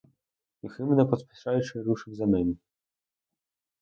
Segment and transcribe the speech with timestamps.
[0.61, 2.57] Юхим, не поспішаючи, рушив за ним.